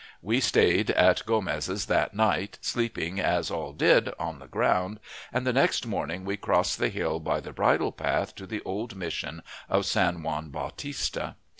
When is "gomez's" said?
1.27-1.85